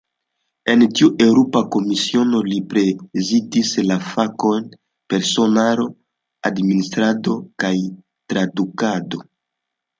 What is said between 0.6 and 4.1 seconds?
En tiu Eŭropa Komisiono, li prezidis la